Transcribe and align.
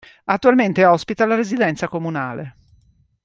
Attualmente 0.23 0.83
ospita 0.83 1.27
la 1.27 1.35
residenza 1.35 1.87
comunale. 1.87 2.55